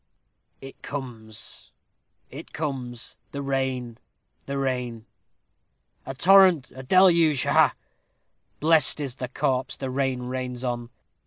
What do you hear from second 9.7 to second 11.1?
the rain rains on.